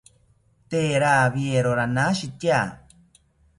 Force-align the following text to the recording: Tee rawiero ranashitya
Tee 0.69 0.93
rawiero 1.03 1.71
ranashitya 1.79 2.59